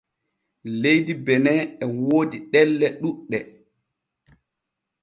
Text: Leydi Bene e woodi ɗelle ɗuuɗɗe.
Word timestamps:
Leydi 0.81 1.13
Bene 1.25 1.53
e 1.83 1.85
woodi 2.03 2.37
ɗelle 2.51 2.87
ɗuuɗɗe. 3.01 3.39